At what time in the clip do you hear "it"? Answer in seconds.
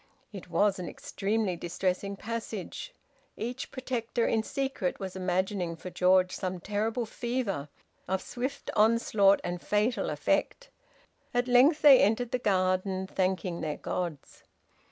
0.33-0.49